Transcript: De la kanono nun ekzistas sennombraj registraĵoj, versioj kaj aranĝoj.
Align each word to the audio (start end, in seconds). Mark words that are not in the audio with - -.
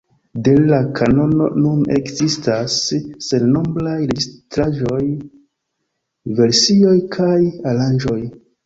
De 0.45 0.53
la 0.69 0.77
kanono 0.99 1.49
nun 1.65 1.83
ekzistas 1.97 2.79
sennombraj 3.27 3.95
registraĵoj, 4.15 5.05
versioj 6.43 6.99
kaj 7.19 7.35
aranĝoj. 7.75 8.23